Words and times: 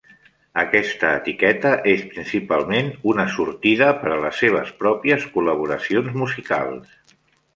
Aquesta 0.59 1.09
etiqueta 1.17 1.73
és 1.91 2.05
principalment 2.13 2.89
una 3.11 3.27
sortida 3.35 3.91
per 4.05 4.13
a 4.15 4.19
les 4.23 4.41
seves 4.45 4.73
pròpies 4.81 5.27
col·laboracions 5.37 6.17
musicals. 6.23 7.17